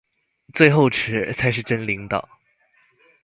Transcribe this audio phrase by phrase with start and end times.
[0.55, 2.27] 最後吃，才是真領導